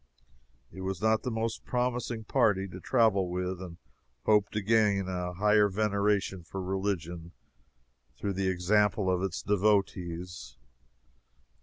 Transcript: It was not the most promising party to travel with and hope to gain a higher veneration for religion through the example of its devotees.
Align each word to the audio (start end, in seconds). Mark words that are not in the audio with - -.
It 0.71 0.81
was 0.81 0.99
not 0.99 1.21
the 1.21 1.29
most 1.29 1.63
promising 1.63 2.23
party 2.23 2.67
to 2.69 2.79
travel 2.79 3.29
with 3.29 3.61
and 3.61 3.77
hope 4.25 4.49
to 4.49 4.61
gain 4.63 5.07
a 5.07 5.33
higher 5.33 5.69
veneration 5.69 6.41
for 6.43 6.59
religion 6.59 7.33
through 8.17 8.33
the 8.33 8.49
example 8.49 9.11
of 9.11 9.21
its 9.21 9.43
devotees. 9.43 10.57